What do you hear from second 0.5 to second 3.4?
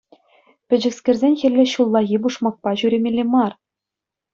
Пӗчӗкскерсен хӗлле ҫуллахи пушмакпа ҫӳремелле